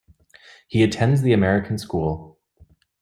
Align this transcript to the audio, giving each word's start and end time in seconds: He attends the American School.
He 0.67 0.81
attends 0.81 1.21
the 1.21 1.31
American 1.31 1.77
School. 1.77 2.39